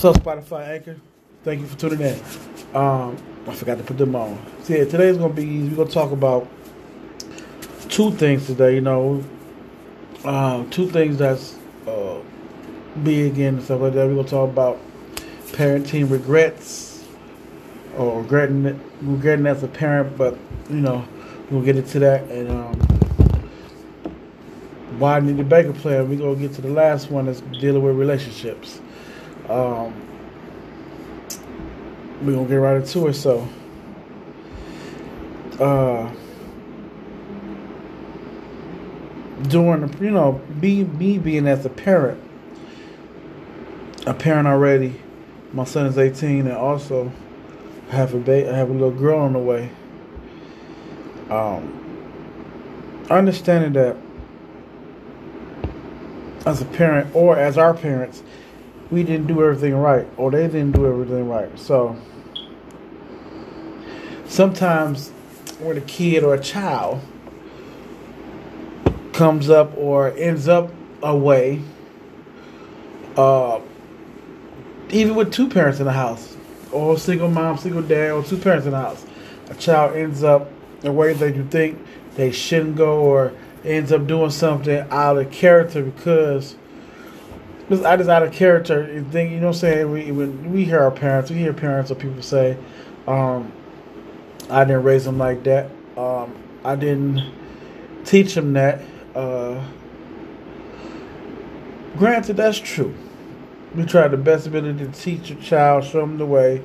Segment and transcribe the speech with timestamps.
[0.00, 0.96] What's up, Spotify Anchor?
[1.42, 2.14] Thank you for tuning in.
[2.72, 3.16] Um,
[3.48, 4.40] I forgot to put them on.
[4.62, 6.46] So yeah, today's gonna be we're gonna talk about
[7.88, 8.76] two things today.
[8.76, 9.24] You know,
[10.24, 11.58] um, two things that's
[11.88, 12.20] uh,
[13.02, 14.06] big and stuff like that.
[14.06, 14.78] We're gonna talk about
[15.48, 17.04] parenting regrets
[17.96, 20.38] or regretting regretting as a parent, but
[20.70, 21.04] you know
[21.50, 22.80] we'll get into that and um,
[25.00, 26.08] why need the Baker plan.
[26.08, 28.80] We're gonna get to the last one that's dealing with relationships.
[29.48, 29.94] Um,
[32.22, 33.14] we're gonna get right into it.
[33.14, 33.48] So,
[35.58, 36.10] uh,
[39.48, 42.20] during you know, me me being as a parent,
[44.06, 45.00] a parent already.
[45.52, 47.10] My son is 18, and also
[47.90, 49.70] have a ba- I have a little girl on the way.
[51.30, 51.74] Um,
[53.10, 53.96] understanding that
[56.44, 58.22] as a parent or as our parents,
[58.90, 61.58] we didn't do everything right or they didn't do everything right.
[61.58, 61.96] So
[64.26, 65.10] sometimes
[65.60, 67.00] when a kid or a child
[69.12, 70.70] comes up or ends up
[71.02, 71.62] away,
[73.16, 73.60] uh,
[74.90, 76.36] even with two parents in the house,
[76.70, 79.04] or single mom, single dad, or two parents in the house,
[79.50, 80.50] a child ends up
[80.82, 81.78] in ways that you think
[82.14, 83.32] they shouldn't go or
[83.64, 86.56] ends up doing something out of character because
[87.68, 89.90] just I just out of character think you know what I'm saying?
[89.90, 92.56] We we hear our parents we hear parents or people say
[93.06, 93.52] um,
[94.50, 95.70] I didn't raise them like that.
[95.96, 97.32] Um, I didn't
[98.04, 98.82] teach them that.
[99.14, 99.64] Uh,
[101.96, 102.94] granted that's true.
[103.74, 106.62] We try the best ability to teach a child show them the way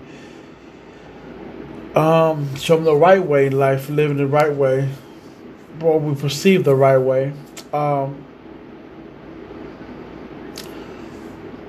[1.95, 4.89] um, show them the right way in life living the right way
[5.81, 7.33] or we perceive the right way.
[7.71, 8.23] Um,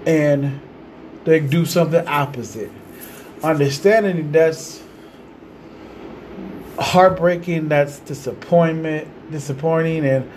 [0.06, 0.60] and
[1.24, 2.70] they do something opposite.
[3.42, 4.83] Understanding that's
[6.78, 10.31] heartbreaking, that's disappointment, disappointing, and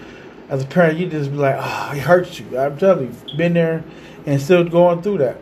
[0.49, 3.37] as a parent, you just be like, "Ah, oh, he hurt you." I'm telling you,
[3.37, 3.83] been there
[4.25, 5.37] and still going through that.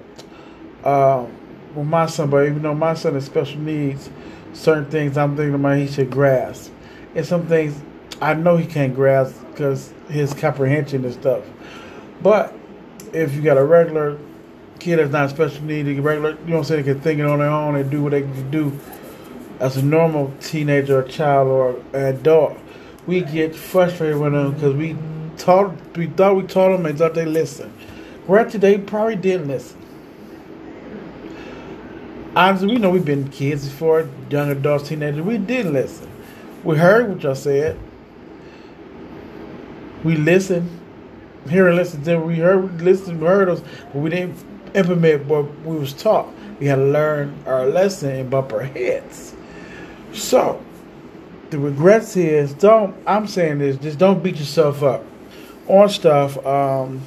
[0.84, 1.32] Um,
[1.76, 4.10] with my son, but even though my son has special needs,
[4.54, 6.72] certain things I'm thinking about he should grasp,
[7.14, 7.80] and some things
[8.22, 11.44] I know he can't grasp because his comprehension and stuff.
[12.22, 12.54] But
[13.16, 14.18] if you got a regular
[14.80, 17.40] kid that's not special needs, regular, you know what I'm saying, can think it on
[17.40, 18.80] their own and do what they can do
[19.60, 22.58] as a normal teenager or child or adult,
[23.08, 24.98] we get frustrated with them because we
[25.38, 27.72] taught, we thought we taught them and thought they listened.
[28.28, 29.82] Granted, they probably didn't listen.
[32.36, 35.22] Honestly, we know we've been kids before, young adults, teenagers.
[35.22, 36.10] We didn't listen.
[36.66, 37.80] We heard what y'all said.
[40.04, 40.70] We listened
[41.50, 44.38] hear and listen to we heard listen heard but we didn't
[44.74, 46.28] implement what we was taught.
[46.60, 49.36] We had to learn our lesson and bump our heads.
[50.14, 50.64] So
[51.50, 55.04] the regrets is don't i'm saying this just don't beat yourself up
[55.68, 56.44] on stuff.
[56.46, 57.02] Um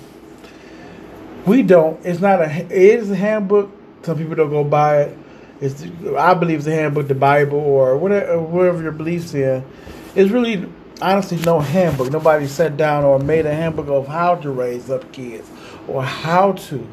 [1.46, 3.70] we don't it's not a it is a handbook.
[4.02, 5.18] Some people don't go buy it.
[5.60, 5.84] It's
[6.16, 9.64] i believe it's a handbook the bible or whatever whatever your beliefs in.
[10.14, 10.66] It's really
[11.00, 12.10] honestly no handbook.
[12.10, 15.48] Nobody sat down or made a handbook of how to raise up kids
[15.86, 16.86] or how to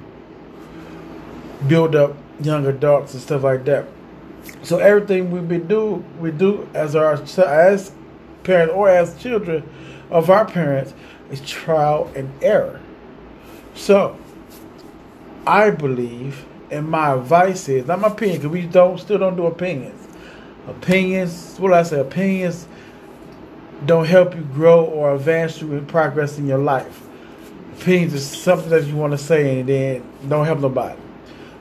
[1.67, 3.87] build up young adults and stuff like that.
[4.63, 7.91] So everything we do we do as our as
[8.43, 9.67] parents or as children
[10.09, 10.93] of our parents
[11.31, 12.79] is trial and error.
[13.73, 14.17] So
[15.47, 19.45] I believe, and my advice is not my opinion because we don't still don't do
[19.45, 20.07] opinions.
[20.67, 22.67] Opinions, what I say, opinions
[23.85, 27.01] don't help you grow or advance you in progress in your life.
[27.79, 30.99] Opinions is something that you want to say and then don't help nobody.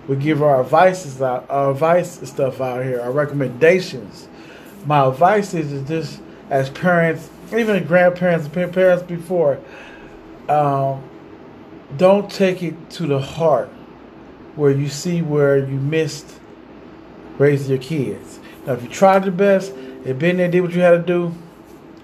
[0.06, 4.28] We give our advices out, our advice stuff out here, our recommendations.
[4.86, 6.20] My advice is, is just
[6.50, 9.60] as parents, even grandparents parents before,
[10.48, 11.02] um,
[11.96, 13.68] don't take it to the heart
[14.56, 16.38] where you see where you missed
[17.38, 18.38] raising your kids.
[18.66, 21.34] Now, if you tried your best, and been there, did what you had to do,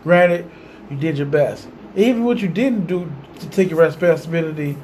[0.03, 0.51] Granted,
[0.91, 1.69] you did your best.
[1.97, 3.11] Even what you didn't do
[3.41, 4.77] to take your responsibility,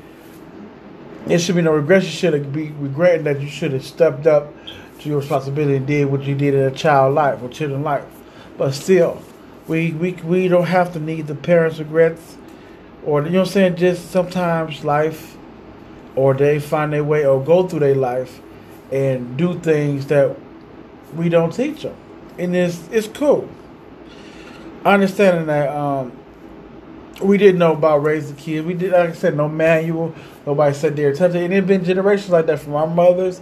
[1.29, 2.03] it should be no regret.
[2.03, 4.53] You should be regretting that you should have stepped up
[5.01, 8.05] to your responsibility and did what you did in a child life or children life.
[8.59, 9.23] But still,
[9.69, 12.37] we we we don't have to need the parents' regrets
[13.07, 13.77] or you know what I'm saying.
[13.77, 15.37] Just sometimes life,
[16.17, 18.41] or they find their way or go through their life
[18.93, 20.37] and do things that
[21.15, 21.97] we don't teach them,
[22.39, 23.49] and it's it's cool
[24.95, 26.13] understanding that um,
[27.23, 28.67] we didn't know about raising kids.
[28.67, 30.15] We did, like I said, no manual.
[30.47, 31.43] Nobody said there touch it.
[31.43, 33.41] And it been generations like that from our mothers,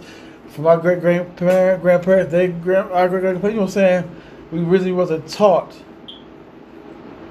[0.49, 3.53] from our great grandparents, grandparents, they grand, our great grandparents.
[3.53, 4.21] You know what I'm saying?
[4.51, 5.75] We really wasn't taught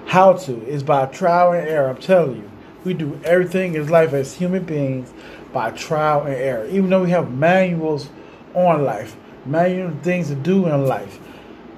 [0.06, 0.60] how to.
[0.66, 1.88] It's by trial and error.
[1.88, 2.50] I'm telling you,
[2.84, 5.12] we do everything in life as human beings
[5.52, 6.66] by trial and error.
[6.66, 8.10] Even though we have manuals
[8.54, 9.16] on life,
[9.46, 11.18] manual things to do in life,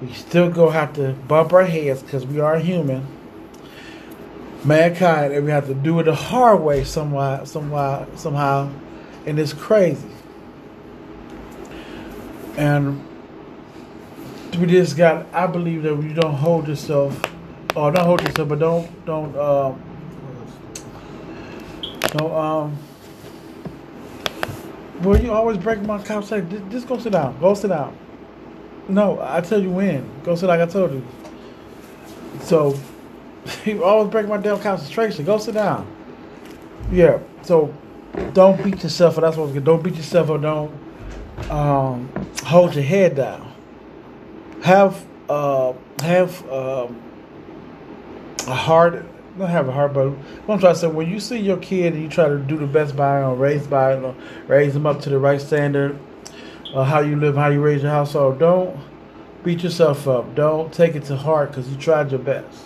[0.01, 3.05] we still go have to bump our heads because we are human.
[4.63, 8.71] Mankind and we have to do it the hard way somehow somehow somehow.
[9.25, 10.09] And it's crazy.
[12.57, 13.03] And
[14.59, 17.21] we just got i believe that you don't hold yourself
[17.75, 19.79] or don't hold yourself but don't don't um
[22.13, 22.77] don't um
[25.03, 26.25] well you always break my couch.
[26.25, 27.39] Say just go sit down.
[27.39, 27.97] Go sit down
[28.89, 31.05] no i tell you when go sit like i told you
[32.41, 32.77] so
[33.65, 35.25] you always break my damn concentration.
[35.25, 35.87] Go sit down.
[36.91, 37.19] Yeah.
[37.43, 37.73] So
[38.33, 39.17] don't beat yourself.
[39.17, 40.71] Or that's what don't beat yourself or don't
[41.49, 42.09] um,
[42.43, 43.53] hold your head down.
[44.63, 47.01] Have uh, have um,
[48.47, 49.05] a heart.
[49.37, 52.01] Don't have a heart, but I'm trying to say, when you see your kid and
[52.01, 54.15] you try to do the best by him, raise by him,
[54.47, 55.99] raise them up to the right standard,
[56.73, 58.77] uh, how you live, how you raise your household, don't
[59.43, 60.35] beat yourself up.
[60.35, 62.63] Don't take it to heart because you tried your best.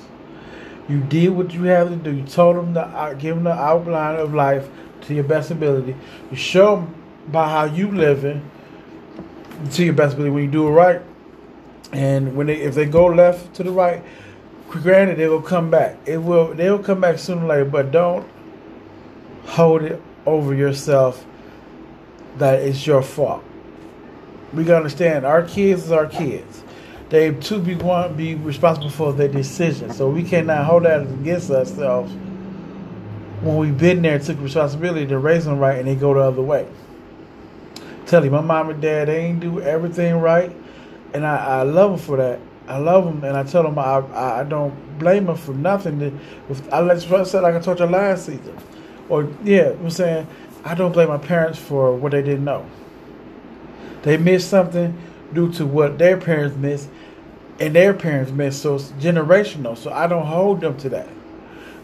[0.90, 2.16] You did what you had to do.
[2.16, 4.68] You told them to uh, give them the outline of life
[5.02, 5.96] to your best ability.
[6.30, 6.96] You show them
[7.28, 8.50] by how you living
[9.72, 11.02] to your best ability when you do it right.
[11.94, 14.04] And when they if they go left to the right,
[14.70, 15.98] granted they will come back.
[16.06, 18.28] It will they will come back sooner or later, but don't
[19.46, 21.26] hold it over yourself
[22.38, 23.44] that it's your fault.
[24.54, 26.64] We gotta understand our kids is our kids
[27.12, 29.98] they too be one be responsible for their decisions.
[29.98, 32.12] So we cannot hold that against ourselves
[33.42, 36.22] when we've been there, and took responsibility to raise them right, and they go the
[36.22, 36.66] other way.
[38.06, 40.56] Tell you, my mom and dad, they ain't do everything right,
[41.14, 42.40] and I, I love them for that.
[42.70, 43.98] I love them, and I tell them I
[44.40, 46.18] I don't blame them for nothing.
[46.72, 48.58] I let's say like I told you last season,
[49.10, 50.28] or yeah, I'm saying
[50.64, 52.66] I don't blame my parents for what they didn't know.
[54.04, 54.98] They missed something
[55.34, 56.90] due to what their parents missed,
[57.60, 58.62] and their parents missed.
[58.62, 59.78] So it's generational.
[59.78, 61.10] So I don't hold them to that.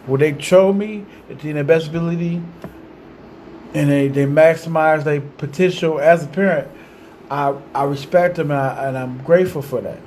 [0.08, 2.42] Well, they show me to their best ability,
[3.74, 6.70] and they, they maximize their potential as a parent.
[7.30, 10.00] I I respect them and, I, and I'm grateful for that.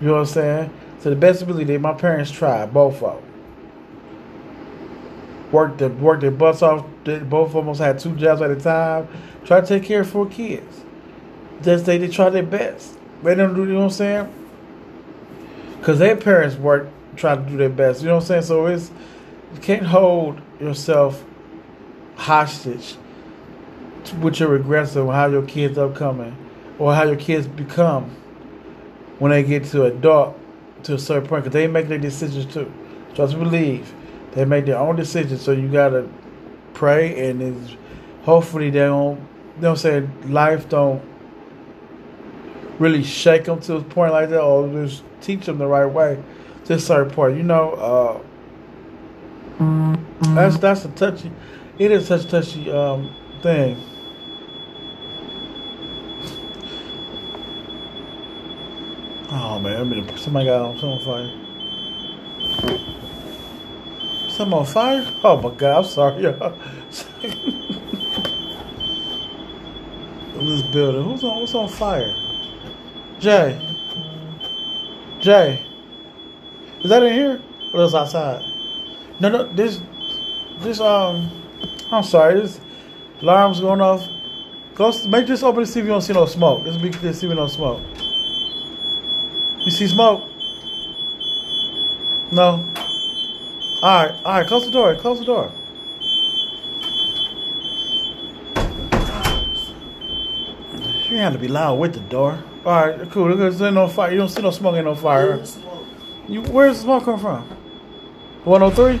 [0.00, 0.70] You know what I'm saying?
[1.02, 3.30] To the best ability, my parents tried both of them.
[5.52, 6.86] Worked the worked their butts off.
[7.04, 9.08] Both of almost had two jobs at a time.
[9.44, 10.83] Try to take care of four kids.
[11.62, 12.98] Just they, they try their best.
[13.22, 13.62] They don't do.
[13.62, 14.34] You know what I'm saying?
[15.84, 18.00] because their parents work try to do their best.
[18.00, 18.42] You know what I'm saying?
[18.44, 18.90] So it's
[19.52, 21.22] you can't hold yourself
[22.16, 22.96] hostage
[24.18, 26.34] with your regrets of how your kids are coming
[26.78, 28.04] or how your kids become
[29.18, 30.38] when they get to adult
[30.84, 32.72] to a certain point because they make their decisions too.
[33.12, 33.92] Just believe
[34.32, 35.42] they make their own decisions.
[35.42, 36.08] So you gotta
[36.72, 37.76] pray and
[38.22, 39.18] hopefully they don't.
[39.18, 40.32] You know what I'm saying?
[40.32, 41.02] Life don't
[42.78, 46.22] really shake them to a point like that or just teach them the right way
[46.66, 47.36] to a certain point.
[47.36, 48.20] You know, uh,
[50.34, 51.30] that's that's a touchy.
[51.78, 53.76] It is such a touchy um, thing.
[59.30, 61.30] Oh man, I mean, somebody got on, some fire.
[64.30, 65.06] Some on fire?
[65.22, 66.58] Oh my god, I'm sorry, y'all.
[70.34, 71.40] this building, who's on?
[71.40, 72.23] What's on fire?
[73.24, 73.58] Jay.
[75.18, 75.66] Jay,
[76.82, 77.40] is that in here
[77.72, 78.42] or is outside?
[79.18, 79.50] No, no.
[79.50, 79.80] This,
[80.58, 81.30] this um,
[81.90, 82.38] I'm sorry.
[82.42, 82.60] This
[83.22, 84.06] alarm's going off.
[84.74, 86.66] Go make this open to see if you don't see no smoke.
[86.66, 87.80] Let's be clear, see if you no smoke.
[89.64, 90.28] You see smoke?
[92.30, 92.70] No.
[93.82, 94.46] All right, all right.
[94.46, 94.96] Close the door.
[94.96, 95.50] Close the door.
[101.14, 102.42] You have to be loud with the door.
[102.66, 103.28] All right, cool.
[103.28, 104.10] Look, there's no fire.
[104.10, 105.40] You don't see no smoke, ain't no fire.
[106.26, 107.42] You, where's the smoke come from?
[108.42, 109.00] 103?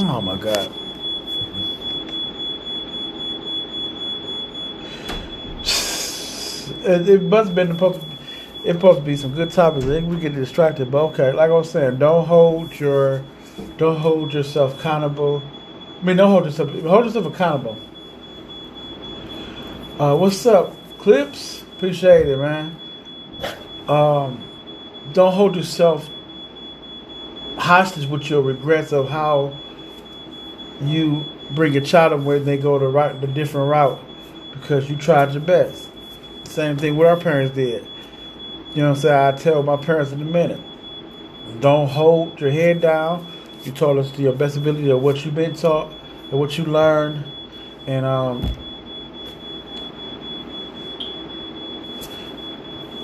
[0.00, 0.72] Oh my god.
[7.10, 8.06] It must have been supposed to,
[8.64, 9.84] it supposed to be some good topics.
[9.84, 11.32] I think we get distracted, but okay.
[11.32, 13.22] Like I was saying, don't hold your,
[13.76, 15.42] don't hold yourself accountable.
[16.00, 17.76] I mean, don't hold yourself, hold yourself accountable
[19.98, 21.62] uh, what's up, Clips?
[21.62, 22.76] Appreciate it, man.
[23.88, 24.44] Um,
[25.12, 26.08] don't hold yourself
[27.56, 29.52] hostage with your regrets of how
[30.82, 33.98] you bring a child up where they go the right the different route
[34.52, 35.88] because you tried your best.
[36.44, 37.84] Same thing what our parents did.
[38.74, 39.34] You know what I'm saying?
[39.34, 40.60] I tell my parents in a minute.
[41.58, 43.26] Don't hold your head down.
[43.68, 45.92] You told us to your best ability of what you've been taught
[46.30, 47.22] and what you learned.
[47.86, 48.42] And um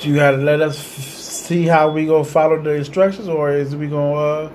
[0.00, 3.88] you gotta let us f- see how we gonna follow the instructions or is we
[3.88, 4.50] gonna uh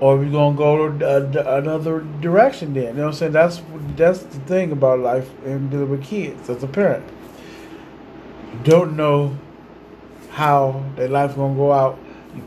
[0.00, 2.84] or we gonna go another direction then.
[2.84, 3.32] You know what I'm saying?
[3.32, 3.60] That's
[3.96, 7.04] that's the thing about life and dealing with kids as a parent.
[8.54, 9.36] You don't know
[10.30, 11.98] how their life gonna go out.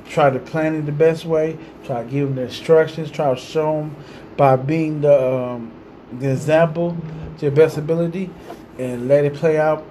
[0.07, 1.57] Try to plan it the best way.
[1.85, 3.11] Try to give them the instructions.
[3.11, 3.95] Try to show them
[4.37, 5.71] by being the um,
[6.11, 6.97] the example
[7.37, 8.29] to your best ability,
[8.77, 9.85] and let it play out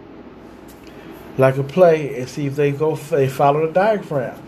[1.38, 4.40] like a play, and see if they go they follow the diagram.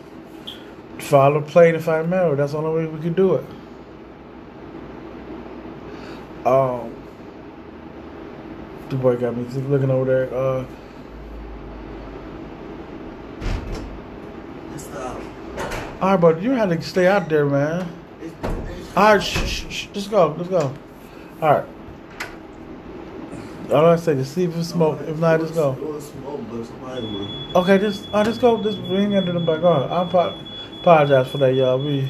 [0.99, 2.37] Follow the play and find memory.
[2.37, 3.45] That's the only way we can do it.
[6.47, 6.95] Um,
[8.91, 10.35] the boy got me looking over there.
[10.35, 10.65] Uh,
[16.01, 17.89] All right, but you have to stay out there, man.
[18.97, 19.89] All right, shh, shh, shh.
[19.95, 20.35] Let's go.
[20.37, 20.75] Let's go.
[21.41, 21.65] All right.
[23.73, 25.01] All I say, just see if it's smoke.
[25.03, 25.73] If not, just go.
[27.55, 28.63] Okay, just uh, just go.
[28.63, 29.63] Just bring into the back.
[29.63, 29.91] on.
[29.91, 30.03] I
[30.81, 31.79] apologize for that, y'all.
[31.79, 32.09] We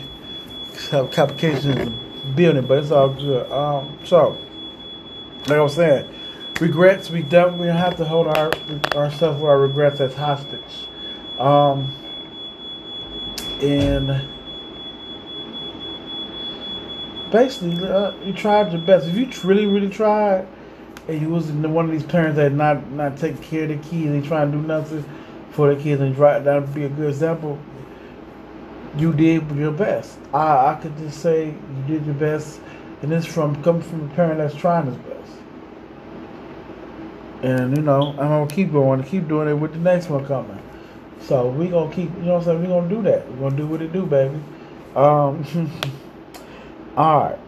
[0.90, 3.50] have complications in the building, but it's all good.
[3.52, 4.37] Um, so,
[5.47, 6.09] like I was saying,
[6.61, 7.11] regrets.
[7.11, 8.50] We definitely have to hold our
[8.97, 10.88] ourselves with our regrets as hostage.
[11.38, 11.92] Um,
[13.62, 14.28] and
[17.30, 19.06] basically, uh, you tried your best.
[19.06, 20.46] If you really, really tried,
[21.08, 24.06] and you was one of these parents that not not taking care of the kids
[24.06, 25.04] and trying to do nothing
[25.50, 27.58] for the kids and try that would be a good example.
[28.96, 30.18] You did your best.
[30.32, 32.61] I I could just say you did your best,
[33.02, 35.32] and this from coming from a parent that's trying his best.
[37.42, 40.63] And you know, I'm gonna keep going, keep doing it with the next one coming.
[41.26, 42.60] So we gonna keep, you know what I'm saying?
[42.60, 43.30] We gonna do that.
[43.32, 44.38] We gonna do what it do, baby.
[44.94, 45.42] Um,
[46.96, 47.38] all right.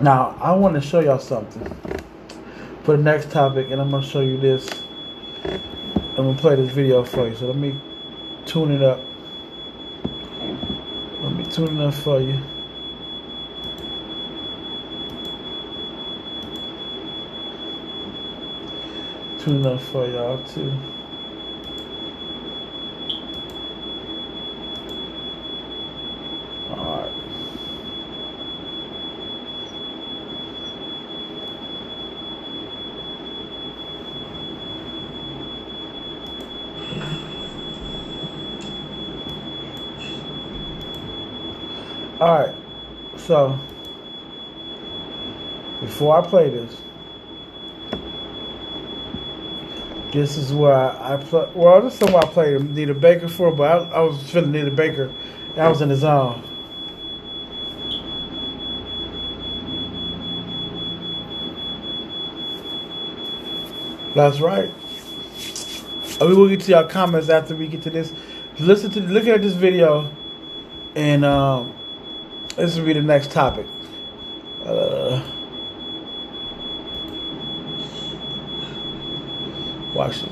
[0.00, 1.64] Now I want to show y'all something
[2.84, 4.68] for the next topic, and I'm gonna show you this.
[5.44, 7.34] I'm gonna play this video for you.
[7.34, 7.80] So let me
[8.46, 9.00] tune it up.
[11.20, 12.38] Let me tune it up for you.
[19.40, 20.72] Tune it up for y'all too.
[42.20, 42.54] All right,
[43.30, 43.56] so
[45.80, 46.80] before I play this,
[50.12, 51.48] this is where I, I play.
[51.54, 54.72] Well, this is what I played Anita Baker for, but I, I was feeling Anita
[54.72, 55.14] Baker.
[55.56, 56.42] I was in the zone.
[64.16, 64.72] That's right.
[66.20, 68.12] We will get to your comments after we get to this.
[68.58, 70.10] Listen to look at this video,
[70.96, 71.76] and um,
[72.60, 73.66] this will be the next topic.
[74.64, 75.22] Uh,
[79.94, 80.28] watch it.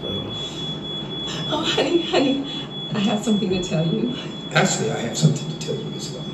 [1.50, 4.14] Oh, honey, honey, I have something to tell you.
[4.52, 6.24] Actually, I have something to tell you as well.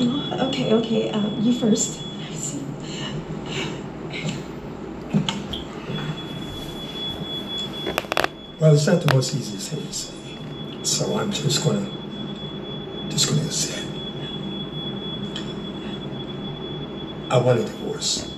[0.00, 1.10] Oh, okay, okay.
[1.10, 2.02] Uh, you first.
[8.58, 10.14] Well, it's not the most easiest thing to say,
[10.82, 11.90] so I'm just gonna,
[13.08, 13.86] just gonna say.
[17.30, 18.28] I want a divorce.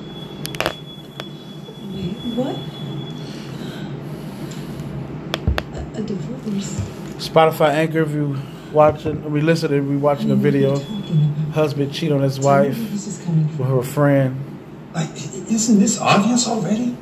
[1.93, 2.55] Wait, what?
[5.75, 6.81] A, a divorce?
[7.17, 8.37] Spotify Anchor, if you
[8.71, 10.79] watching, we listen, if we watching a video,
[11.53, 12.79] husband cheat on his wife
[13.59, 14.37] with her friend.
[14.95, 16.95] Like, isn't this obvious already?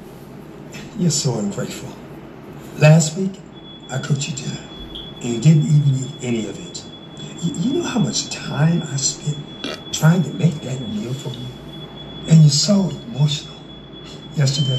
[0.96, 1.92] You're so ungrateful.
[2.78, 3.32] Last week,
[3.90, 4.60] I cooked you dinner,
[5.22, 6.84] and you didn't even eat any of it.
[7.42, 9.38] You, you know how much time I spent
[9.92, 11.46] trying to make that meal for you?
[12.30, 13.56] And you're so emotional.
[14.36, 14.78] Yesterday,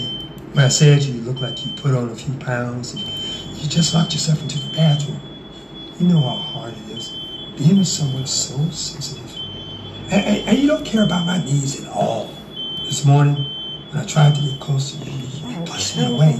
[0.53, 3.67] when I said you you look like you put on a few pounds, and you
[3.67, 5.19] just locked yourself into the bathroom.
[5.99, 7.13] You know how hard it is
[7.57, 9.35] being with someone so sensitive.
[10.09, 12.29] And, and, and you don't care about my needs at all.
[12.85, 15.17] This morning, when I tried to get close to you,
[15.49, 16.35] you pushed me away.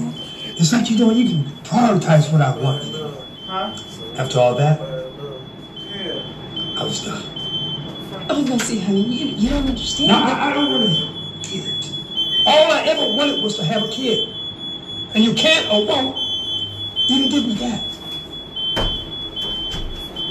[0.58, 2.84] It's like you don't even prioritize what I want.
[3.46, 3.78] Huh?
[4.18, 4.80] After all that,
[6.78, 7.41] I was done.
[8.34, 10.08] Oh, no, see, honey, you, you don't understand.
[10.08, 11.92] Now, I, I don't want to hear it.
[12.48, 14.30] All I ever wanted was to have a kid.
[15.14, 16.18] And you can't or won't
[17.10, 17.84] even give me that.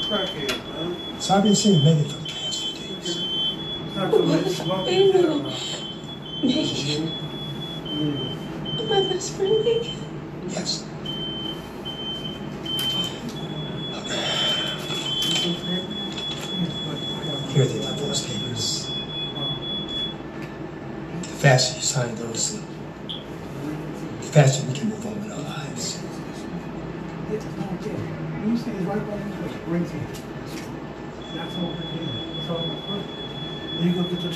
[0.08, 1.20] Crackhead, man.
[1.20, 3.16] So I've been seeing Megan for the past few days.
[3.18, 4.46] It's not too late.
[4.46, 5.24] It's long Wait a as
[6.42, 7.06] minute.
[8.72, 9.92] Megan, my best friend, Megan.
[10.48, 10.86] Yes.
[17.50, 18.86] Here are the divorce papers.
[21.22, 22.62] The faster you sign those, the
[24.24, 26.02] faster we can move on with our lives.
[28.44, 28.70] Me see.
[28.70, 29.06] Right.
[33.72, 34.32] Then you go get your.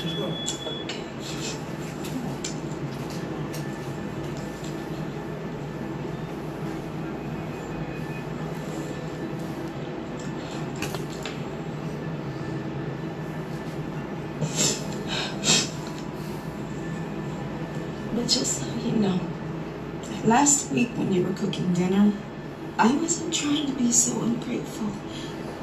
[18.14, 19.20] But just so you know,
[20.25, 22.12] last week when you were cooking dinner,
[22.76, 24.90] I wasn't trying to be so ungrateful.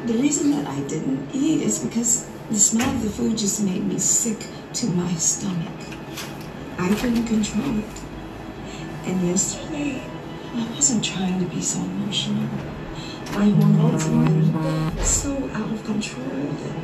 [0.05, 3.83] The reason that I didn't eat is because the smell of the food just made
[3.83, 5.79] me sick to my stomach.
[6.77, 7.85] I couldn't control it.
[9.05, 10.01] And yesterday,
[10.55, 12.47] I wasn't trying to be so emotional.
[13.33, 16.75] My hormones were so out of control that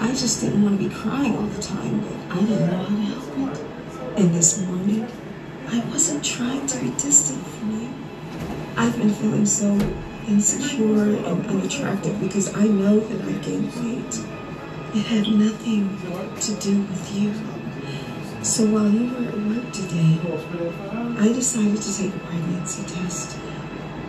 [0.00, 2.96] I just didn't want to be crying all the time, but I didn't know how
[2.96, 4.20] to help it.
[4.20, 4.79] And this morning,
[5.72, 7.94] I wasn't trying to be distant from you.
[8.76, 9.70] I've been feeling so
[10.26, 14.18] insecure and unattractive because I know that I gained weight.
[14.96, 15.96] It had nothing
[16.40, 17.32] to do with you.
[18.42, 20.18] So while you were at work today,
[21.20, 23.38] I decided to take a pregnancy test.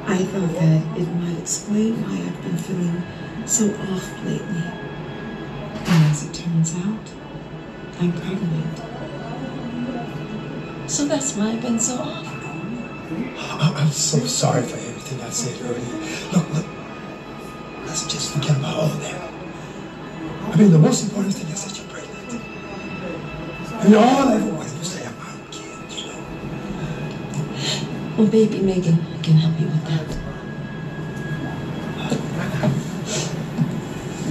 [0.07, 3.03] I thought that it might explain why I've been feeling
[3.45, 4.63] so off lately.
[5.85, 7.11] And as it turns out,
[7.99, 8.90] I'm pregnant.
[10.91, 12.27] So that's why I've been so off.
[12.27, 15.97] Oh, I- I'm so sorry for everything I said earlier.
[16.33, 16.65] Look, look,
[17.85, 19.21] let's just forget about all of that.
[20.51, 22.41] I mean, the most important thing is that you're pregnant.
[23.85, 26.19] And all I ever wanted was to have my own kid, you know.
[28.17, 30.07] Well, baby Megan can help you with that.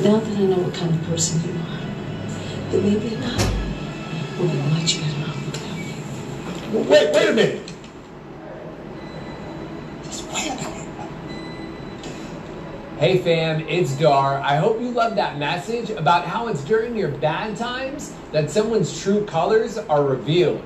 [0.04, 4.48] Now that I know what kind of person you are, the baby and I will
[4.48, 5.19] be much better
[6.72, 7.72] Wait, wait a minute.
[10.04, 10.88] Just wait a minute.
[13.00, 14.38] Hey fam, it's Dar.
[14.38, 19.02] I hope you love that message about how it's during your bad times that someone's
[19.02, 20.62] true colors are revealed.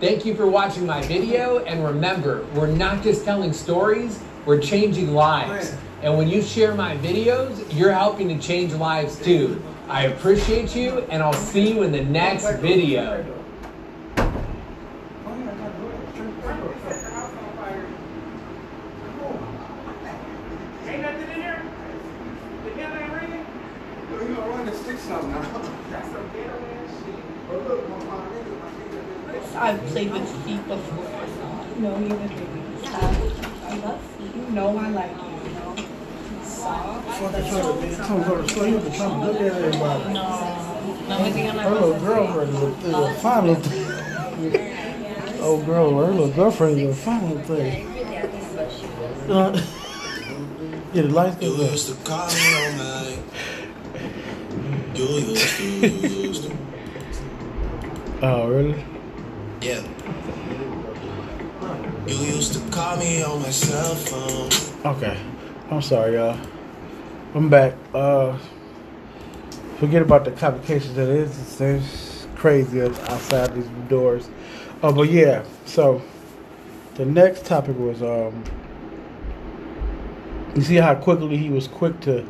[0.00, 5.14] Thank you for watching my video and remember, we're not just telling stories, we're changing
[5.14, 5.76] lives.
[6.02, 9.62] And when you share my videos, you're helping to change lives too.
[9.88, 13.24] I appreciate you and I'll see you in the next video.
[20.86, 21.62] Ain't nothing in here?
[22.64, 23.46] The bell ain't ringing?
[24.10, 25.40] You gonna run the sticks out now?
[25.90, 27.43] That's some ghetto ass shit.
[29.56, 31.04] I've played with feet before.
[31.78, 32.32] No, you would
[32.84, 34.34] I love feet.
[34.34, 35.76] You know I like it, you know.
[36.42, 37.18] Soft.
[37.18, 38.72] Fucking trying to be, trying to go to sleep.
[38.72, 40.12] You been trying to look at everybody.
[40.14, 45.40] No, I think I'm Her little girlfriend is a, is a fine little thing.
[45.40, 47.86] Old girl, her little girlfriend is a fine little thing.
[49.30, 49.52] Uh,
[50.92, 53.18] yeah, the lights You get used to call me on my
[54.94, 56.23] You used to, you used to.
[58.26, 58.82] Oh, really?
[59.60, 59.82] Yeah.
[62.06, 64.94] You used to call me on my cell phone.
[64.94, 65.14] Okay.
[65.70, 66.38] I'm sorry, y'all.
[67.34, 67.74] I'm back.
[67.92, 68.38] Uh,
[69.78, 71.60] forget about the complications that is.
[71.60, 74.30] It's crazy outside these doors.
[74.82, 75.44] Oh, but yeah.
[75.66, 76.00] So
[76.94, 78.42] the next topic was um.
[80.56, 82.26] You see how quickly he was quick to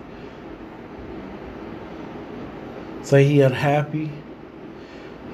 [3.02, 4.10] say he unhappy,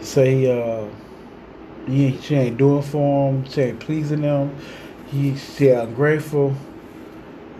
[0.02, 0.86] say uh,
[1.86, 4.56] he, she ain't doing for him, she ain't pleasing him,
[5.10, 6.54] he she ungrateful.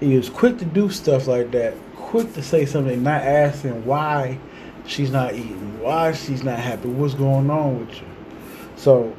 [0.00, 4.38] He was quick to do stuff like that, quick to say something, not asking why
[4.86, 8.06] she's not eating, why she's not happy, what's going on with you.
[8.76, 9.14] So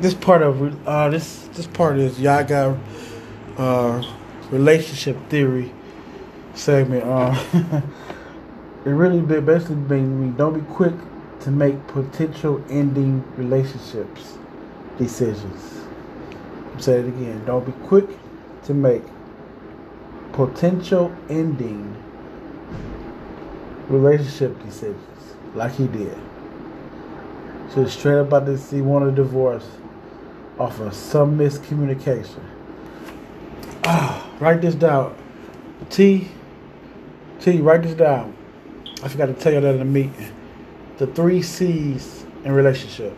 [0.00, 2.78] this part of uh, this this part is Yaga
[3.56, 4.02] uh,
[4.50, 5.72] relationship theory
[6.54, 7.04] segment.
[7.04, 7.42] Uh,
[8.84, 10.94] it really basically means don't be quick
[11.46, 14.36] to make potential ending relationships
[14.98, 15.80] decisions.
[16.72, 17.44] I'm it again.
[17.46, 18.08] Don't be quick
[18.64, 19.04] to make
[20.32, 21.94] potential ending
[23.88, 26.18] relationship decisions like he did.
[27.72, 29.68] So straight up about this he wanted a divorce
[30.58, 32.42] off of some miscommunication.
[33.84, 35.16] Ah, write this down.
[35.90, 36.26] T
[37.38, 38.36] T, write this down.
[39.04, 40.32] I forgot to tell you that in the meeting.
[40.98, 43.16] The three C's in relationship.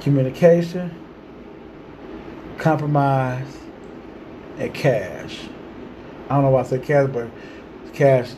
[0.00, 0.94] Communication,
[2.58, 3.56] compromise,
[4.58, 5.40] and cash.
[6.28, 7.28] I don't know why I say cash, but
[7.92, 8.30] cash.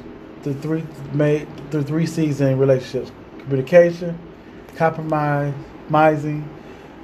[0.43, 4.19] The three made the three C's in relationships: communication,
[4.77, 5.55] compromise,
[5.89, 6.49] compromising,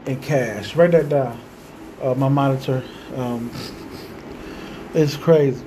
[0.07, 0.77] and cash.
[0.77, 1.41] Write that down.
[2.03, 2.83] Uh, my monitor.
[3.17, 3.51] Um,
[4.93, 5.65] it's crazy.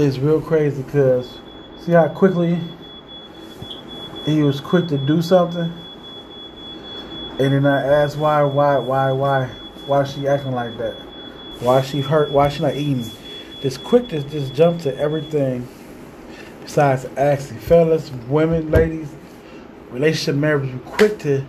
[0.00, 1.40] It's real crazy because
[1.80, 2.56] see how quickly
[4.24, 5.72] he was quick to do something,
[7.40, 9.46] and then I asked why, why, why, why,
[9.86, 10.94] why is she acting like that?
[11.58, 12.30] Why she hurt?
[12.30, 13.10] Why she not eating?
[13.60, 15.66] Just quick to just jump to everything
[16.62, 17.58] besides asking.
[17.58, 19.08] Fellas, women, ladies,
[19.90, 21.44] relationship marriage, be quick to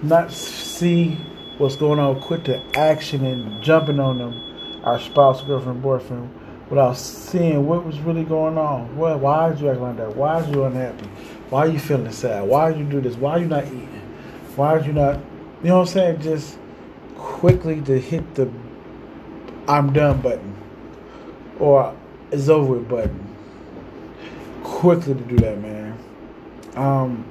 [0.00, 1.18] not see
[1.58, 6.30] what's going on, quick to action and jumping on them, our spouse, girlfriend, boyfriend,
[6.72, 8.96] without seeing what was really going on.
[8.96, 10.16] Well, why are you acting like that?
[10.16, 11.06] Why are you unhappy?
[11.50, 12.48] Why are you feeling sad?
[12.48, 13.14] Why you do this?
[13.14, 14.00] Why are you not eating?
[14.56, 15.20] Why are you not,
[15.62, 16.22] you know what I'm saying?
[16.22, 16.58] Just
[17.14, 18.50] quickly to hit the
[19.68, 20.56] I'm done button
[21.60, 21.94] or
[22.30, 23.36] it's over with button.
[24.64, 25.98] Quickly to do that, man.
[26.74, 27.26] Um,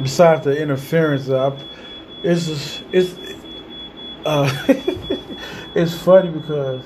[0.00, 1.58] besides the interference, uh,
[2.22, 3.16] it's just, it's
[4.24, 4.48] uh,
[5.74, 6.84] it's funny because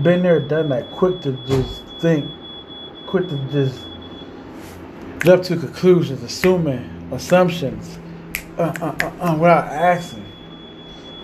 [0.00, 0.90] been there, done that.
[0.92, 2.30] Quick to just think,
[3.06, 3.78] quick to just
[5.24, 7.98] jump to conclusions, assuming assumptions,
[8.58, 10.24] uh, uh, uh, uh, without asking.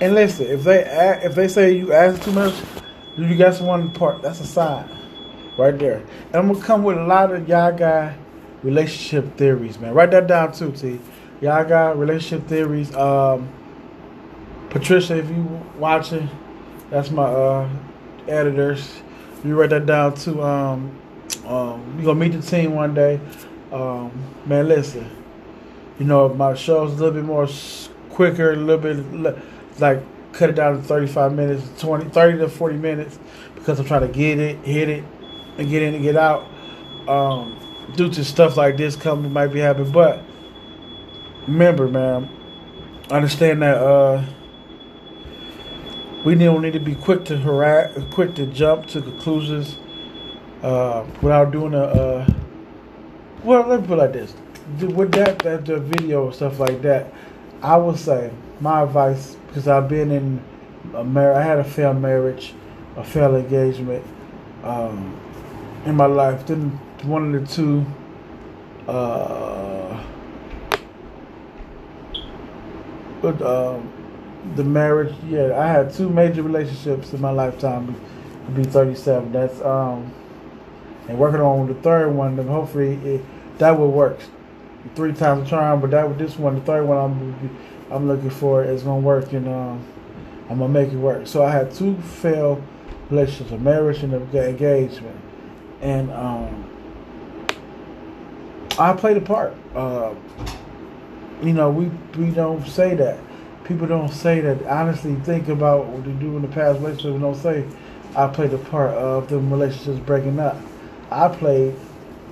[0.01, 2.55] And listen, if they ask, if they say you ask too much,
[3.17, 4.23] you got someone part.
[4.23, 4.89] That's a sign,
[5.59, 6.05] right there.
[6.27, 8.15] And I'm gonna come with a lot of y'all got
[8.63, 9.95] relationship theories, man.
[9.95, 11.01] Write that down too, T.
[11.41, 12.95] Y'all got relationship theories.
[12.95, 13.49] Um,
[14.71, 15.45] Patricia, if you
[15.79, 16.29] watching,
[16.91, 17.69] that's my uh,
[18.29, 19.01] editors.
[19.45, 20.43] You write that down too.
[20.43, 20.99] Um,
[21.47, 23.21] um, you gonna meet the team one day.
[23.73, 24.13] Um,
[24.47, 25.11] man, listen.
[25.99, 27.49] You know, my show's a little bit more
[28.11, 29.41] quicker, a little bit
[29.81, 33.19] like cut it down to 35 minutes, 20, 30 to 40 minutes
[33.55, 35.05] because I'm trying to get it, hit it,
[35.57, 36.47] and get in and get out.
[37.09, 37.59] Um,
[37.97, 40.23] due to stuff like this coming might be happening, but
[41.47, 42.29] remember, man,
[43.11, 44.25] understand that uh,
[46.25, 49.79] we don't need to be quick to harass, quick to jump to conclusions
[50.63, 51.83] uh, without doing a.
[51.83, 52.35] Uh,
[53.45, 54.35] well, let me put it like this:
[54.81, 57.13] with that, that the video and stuff like that,
[57.63, 60.43] I would say my advice because I've been in
[60.95, 62.55] a mar- I had a failed marriage,
[62.97, 64.05] a failed engagement
[64.65, 65.19] um,
[65.87, 66.47] in my life.
[66.47, 66.71] Then
[67.05, 67.87] one of the two.
[68.87, 70.03] Uh,
[73.21, 73.93] but um,
[74.55, 77.95] the marriage, yeah, I had two major relationships in my lifetime.
[78.47, 80.11] To be 37, that's um,
[81.07, 82.37] and working on the third one.
[82.37, 83.25] Then hopefully it,
[83.59, 84.19] that will work.
[84.95, 87.59] Three times charm, but that with this one, the third one, I'm
[87.91, 89.85] I'm looking for is gonna work, and um,
[90.49, 91.27] I'm gonna make it work.
[91.27, 92.63] So I had two failed
[93.11, 95.21] relationships, a marriage and an engagement,
[95.83, 96.71] and um,
[98.79, 99.55] I played a part.
[99.75, 100.15] Uh,
[101.43, 103.19] you know, we we don't say that.
[103.69, 104.65] People don't say that.
[104.65, 107.21] Honestly, think about what they do in the past relationships.
[107.21, 107.67] Don't say
[108.17, 110.57] I played a part of them relationships breaking up.
[111.11, 111.75] I played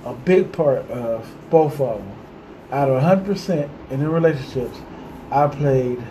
[0.03, 2.11] a big part of both of them.
[2.71, 4.79] Out of 100% in the relationships,
[5.31, 6.03] I played.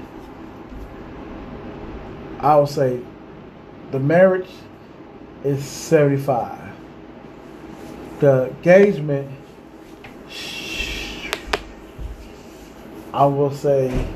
[2.38, 3.00] I would say,
[3.90, 4.48] the marriage
[5.42, 6.56] is 75.
[8.20, 9.30] The engagement
[13.12, 14.06] I will say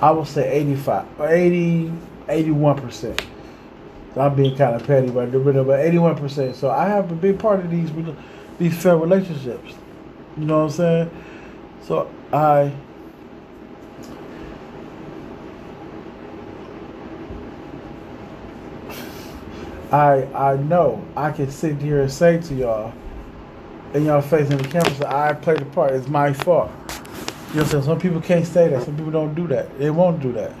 [0.00, 1.92] I will say 85 or 80
[2.30, 3.26] 81%.
[4.16, 6.54] I'm being kind of petty, but but 81%.
[6.54, 7.90] So I have a big part of these
[8.58, 9.74] these failed relationships.
[10.36, 11.10] You know what I'm saying?
[11.82, 12.72] So I
[19.92, 22.92] I I know I can sit here and say to y'all
[23.94, 25.92] in y'all face in the camera, say, I played the part.
[25.92, 26.70] It's my fault.
[27.52, 27.64] You know?
[27.64, 28.82] Some people can't say that.
[28.84, 29.78] Some people don't do that.
[29.78, 30.52] They won't do that.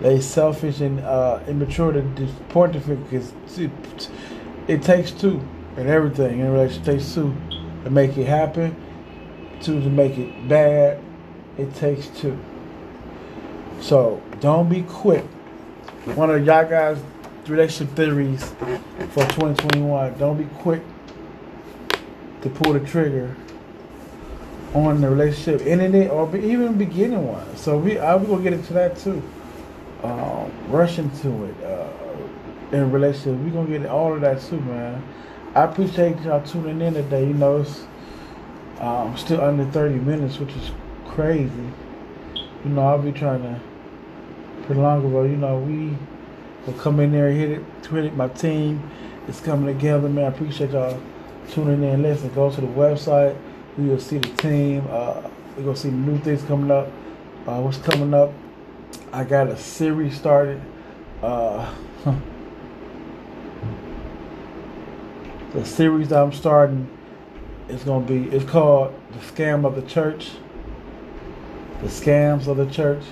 [0.00, 2.02] They selfish and uh, immature to
[2.48, 3.70] point the finger because it,
[4.68, 5.40] it takes two
[5.76, 6.84] and everything in a relationship.
[6.84, 7.34] Takes two
[7.84, 8.76] to make it happen.
[9.60, 11.00] two to make it bad.
[11.56, 12.38] It takes two.
[13.80, 15.24] So don't be quick.
[16.16, 16.98] One of y'all guys'
[17.46, 18.44] relationship theories
[19.10, 20.18] for 2021.
[20.18, 20.82] Don't be quick
[22.42, 23.36] to pull the trigger
[24.74, 27.56] on the relationship, ending it or even beginning one.
[27.56, 29.22] So we I we gonna get into that too.
[30.02, 33.38] Um, rush into it uh, in relationship.
[33.40, 35.02] We gonna get all of that too, man.
[35.54, 37.26] I appreciate y'all tuning in today.
[37.26, 37.84] You know, it's
[38.80, 40.70] um, still under 30 minutes, which is
[41.06, 41.52] crazy.
[42.64, 43.60] You know, I'll be trying to
[44.66, 45.96] prolong it, but you know, we
[46.66, 48.16] will come in there, hit it, hit it.
[48.16, 48.90] My team
[49.28, 50.24] is coming together, man.
[50.24, 51.00] I appreciate y'all
[51.50, 52.02] tuning in.
[52.02, 53.36] Listen, go to the website.
[53.76, 54.86] We will see the team.
[54.90, 55.22] Uh,
[55.56, 56.88] we're gonna see new things coming up.
[57.46, 58.30] Uh, what's coming up?
[59.12, 60.60] I got a series started.
[61.22, 61.74] Uh,
[65.54, 66.88] the series that I'm starting
[67.68, 68.24] is gonna be.
[68.28, 70.32] It's called "The Scam of the Church."
[71.82, 73.02] The scams of the church.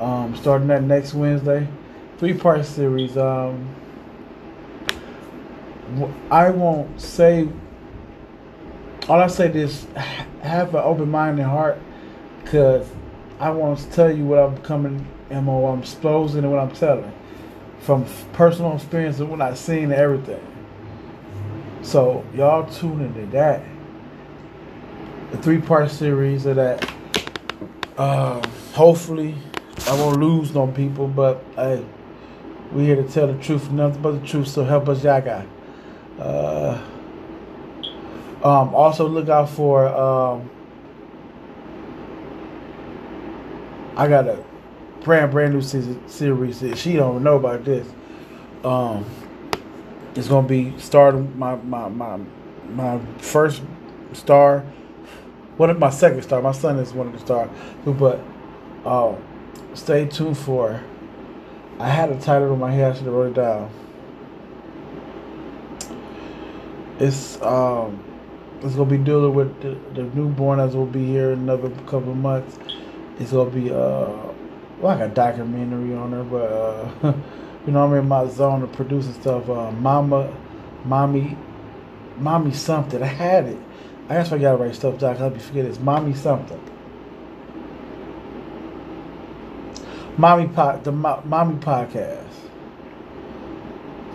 [0.00, 1.68] Um, starting that next Wednesday,
[2.16, 3.18] three part series.
[3.18, 3.68] Um,
[6.30, 7.48] I won't say.
[9.08, 9.86] All I say is
[10.42, 11.78] have an open mind and heart,
[12.46, 12.88] cause
[13.38, 16.72] I want to tell you what I'm coming and what I'm exposing and what I'm
[16.72, 17.12] telling,
[17.80, 20.46] from personal experience and what I've seen and everything.
[21.82, 23.62] So y'all tune into that.
[25.32, 26.92] The three part series of that.
[27.96, 29.34] Uh, hopefully,
[29.86, 31.84] I won't lose no people, but hey,
[32.72, 34.48] we here to tell the truth, nothing but the truth.
[34.48, 35.46] So help us, Yaga.
[36.18, 36.80] Uh,
[38.42, 39.86] um, also look out for.
[39.86, 40.50] Um,
[43.96, 44.42] I got a
[45.02, 46.60] brand brand new series.
[46.60, 47.86] That she don't know about this.
[48.64, 49.04] Um,
[50.14, 52.18] it's gonna be starting my my my
[52.70, 53.62] my first
[54.12, 54.60] star.
[55.56, 56.40] One of my second star.
[56.40, 57.50] My son is one of the stars.
[57.84, 58.20] But
[58.86, 59.22] um,
[59.74, 60.82] stay tuned for.
[61.78, 62.92] I had a title in my head.
[62.92, 63.70] I should have wrote it down.
[66.98, 68.02] It's um,
[68.62, 72.14] it's gonna be dealing with the, the newborn as will be here in another couple
[72.14, 72.58] months.
[73.18, 74.08] It's gonna be uh,
[74.80, 77.12] like a documentary on her, but uh,
[77.66, 79.48] you know I'm in my zone of producing stuff.
[79.48, 80.32] Uh, Mama,
[80.84, 81.36] mommy,
[82.18, 83.02] mommy something.
[83.02, 83.58] I had it.
[84.08, 85.16] I guess I gotta write stuff down.
[85.16, 86.60] Cause I be it's mommy something.
[90.16, 92.26] Mommy pod, the Mo- mommy podcast.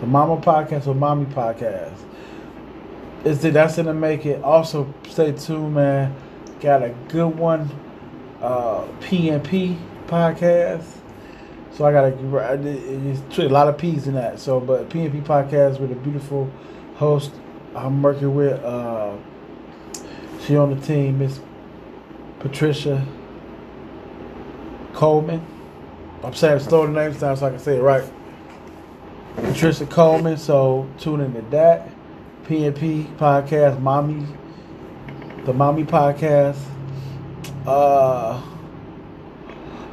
[0.00, 1.96] The mama podcast or mommy podcast.
[3.26, 4.40] Is it that's gonna make it?
[4.44, 6.14] Also, stay tuned, man.
[6.60, 7.68] Got a good one.
[8.40, 10.84] Uh, PNP podcast.
[11.72, 14.38] So I got a, a lot of P's in that.
[14.38, 16.48] So, but PNP podcast with a beautiful
[16.98, 17.32] host
[17.74, 18.62] I'm working with.
[18.62, 19.16] Uh,
[20.46, 21.40] she on the team, Miss
[22.38, 23.04] Patricia
[24.92, 25.44] Coleman.
[26.22, 28.04] I'm saying slow the names down so I can say it right.
[29.34, 30.36] Patricia Coleman.
[30.36, 31.95] So tune into that.
[32.46, 34.24] PNP podcast, Mommy,
[35.44, 36.56] the Mommy podcast,
[37.66, 38.40] uh,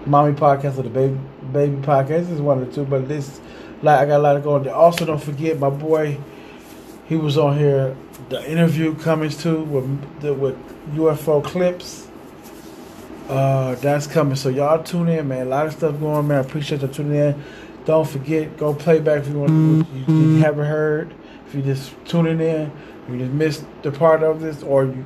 [0.06, 1.18] Mommy podcast or the Baby
[1.52, 2.08] Baby podcast.
[2.08, 3.42] This is one of the two, but this
[3.82, 4.76] like I got a lot of going there.
[4.76, 6.20] Also, don't forget my boy.
[7.08, 7.98] He was on here.
[8.30, 10.56] The interview coming too with the, with
[10.94, 12.08] UFO clips.
[13.30, 14.36] Uh, that's coming.
[14.36, 15.48] So y'all tune in, man.
[15.48, 16.38] A lot of stuff going, man.
[16.38, 17.44] I appreciate you tuning in.
[17.86, 19.88] Don't forget, go play back if you want.
[20.08, 21.16] You, you haven't heard.
[21.54, 22.72] You just tuning in,
[23.10, 25.06] you just missed the part of this, or you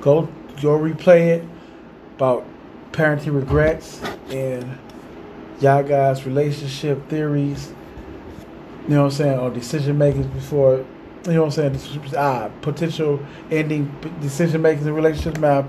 [0.00, 0.28] go
[0.62, 1.44] go replay it
[2.16, 2.46] about
[2.92, 4.78] parenting regrets and
[5.60, 7.72] y'all guys' relationship theories.
[8.84, 10.84] You know what I'm saying, or decision makings before.
[11.26, 12.12] You know what I'm saying?
[12.16, 15.68] Ah, potential ending decision makings in relationships, man.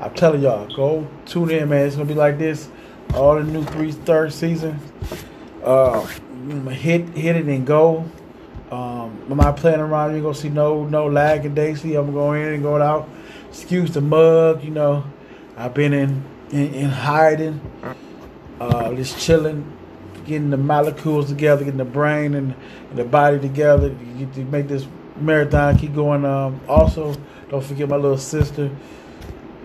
[0.00, 1.86] I'm telling y'all, go tune in, man.
[1.86, 2.68] It's gonna be like this.
[3.12, 4.80] All the new three third season.
[5.62, 6.04] Uh,
[6.70, 8.04] hit hit it and go.
[9.30, 10.12] I'm playing around.
[10.12, 11.94] You're gonna see no no lag and daisy.
[11.94, 13.08] I'm going in and going out.
[13.48, 14.62] Excuse the mug.
[14.62, 15.04] You know,
[15.56, 17.60] I've been in in, in hiding,
[18.60, 19.70] uh, just chilling,
[20.24, 22.54] getting the molecules together, getting the brain and,
[22.90, 26.24] and the body together to, to make this marathon keep going.
[26.24, 27.16] Um, also,
[27.48, 28.70] don't forget my little sister.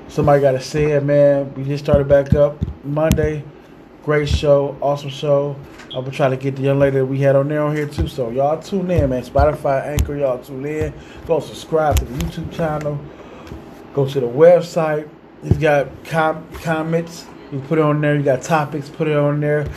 [0.08, 1.54] Somebody got to say it, man.
[1.54, 3.44] We just started back up Monday.
[4.10, 5.56] Great show, awesome show.
[5.90, 7.86] I'm gonna try to get the young lady that we had on there on here
[7.86, 8.08] too.
[8.08, 9.22] So y'all tune in, man.
[9.22, 10.92] Spotify, Anchor, y'all tune in.
[11.28, 13.00] Go subscribe to the YouTube channel.
[13.94, 15.08] Go to the website.
[15.44, 17.28] It's got com- comments.
[17.52, 18.16] You put it on there.
[18.16, 18.90] You got topics.
[18.90, 19.68] Put it on there.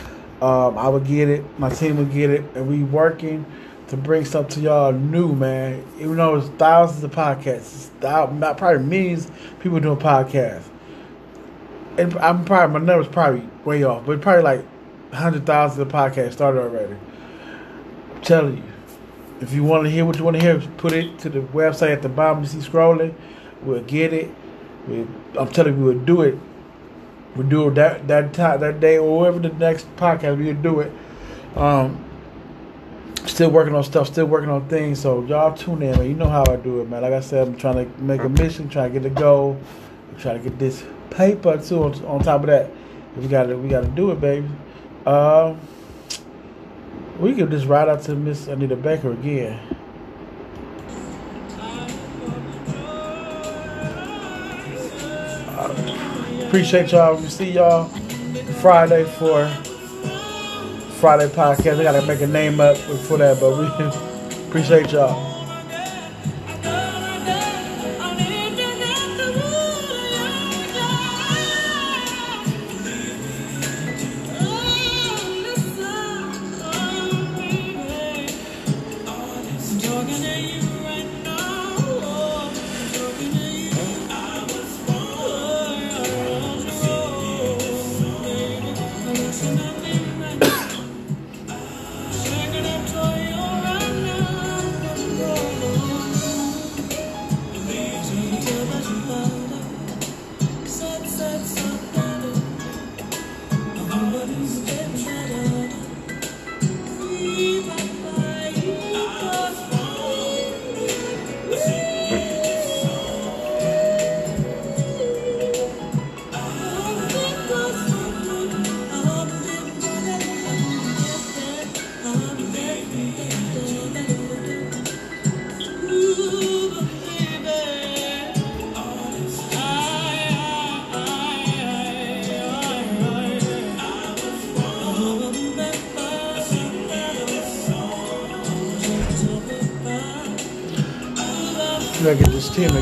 [0.41, 1.45] Um, I would get it.
[1.59, 3.45] My team would get it, and we working
[3.89, 5.85] to bring stuff to y'all new, man.
[5.99, 10.63] Even though it's thousands of podcasts, it's thou- not probably millions people doing podcasts.
[11.99, 14.65] And I'm probably my number's probably way off, but probably like
[15.13, 16.95] hundred thousand of podcasts started already.
[18.15, 18.63] I'm telling you,
[19.41, 21.93] if you want to hear what you want to hear, put it to the website
[21.93, 22.43] at the bottom.
[22.43, 23.13] You see scrolling,
[23.61, 24.31] we'll get it.
[24.87, 26.37] We, I'm telling you, we'll do it.
[27.35, 30.81] We'll do it that that time that day or whatever the next podcast we'll do
[30.81, 30.91] it.
[31.55, 32.03] Um,
[33.25, 34.99] still working on stuff, still working on things.
[34.99, 36.07] So y'all tune in, man.
[36.07, 37.01] You know how I do it, man.
[37.01, 39.59] Like I said, I'm trying to make a mission, trying to get a goal,
[40.17, 41.83] trying to get this paper too.
[41.83, 42.69] On, on top of that,
[43.17, 44.47] we got to we got to do it, baby.
[45.05, 45.55] Uh,
[47.19, 49.59] we can just ride out to Miss Anita Baker again.
[56.47, 57.15] Appreciate y'all.
[57.15, 57.87] We see y'all
[58.61, 59.47] Friday for
[60.99, 61.79] Friday podcast.
[61.79, 65.32] I gotta make a name up for that, but we appreciate y'all.
[104.25, 104.82] We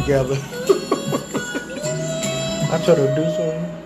[0.02, 0.36] together.
[2.72, 3.78] I try to do something.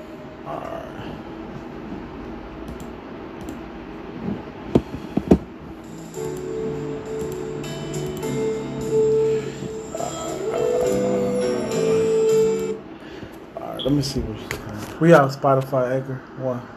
[13.84, 16.16] Let me see what we have Spotify, Anchor.
[16.38, 16.75] One.